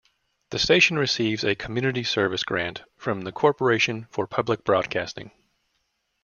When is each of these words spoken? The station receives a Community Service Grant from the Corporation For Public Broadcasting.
The 0.49 0.57
station 0.57 0.97
receives 0.97 1.43
a 1.43 1.53
Community 1.53 2.03
Service 2.03 2.41
Grant 2.43 2.81
from 2.97 3.21
the 3.21 3.31
Corporation 3.31 4.07
For 4.09 4.25
Public 4.25 4.63
Broadcasting. 4.63 5.29